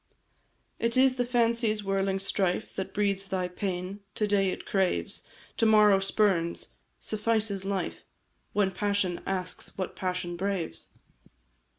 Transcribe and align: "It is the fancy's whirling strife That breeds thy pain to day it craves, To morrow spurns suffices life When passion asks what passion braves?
"It 0.79 0.97
is 0.97 1.17
the 1.17 1.25
fancy's 1.25 1.83
whirling 1.83 2.17
strife 2.17 2.73
That 2.75 2.91
breeds 2.91 3.27
thy 3.27 3.47
pain 3.47 3.99
to 4.15 4.25
day 4.25 4.49
it 4.49 4.65
craves, 4.65 5.21
To 5.57 5.67
morrow 5.67 5.99
spurns 5.99 6.69
suffices 6.99 7.65
life 7.65 8.03
When 8.51 8.71
passion 8.71 9.21
asks 9.27 9.77
what 9.77 9.95
passion 9.95 10.37
braves? 10.37 10.89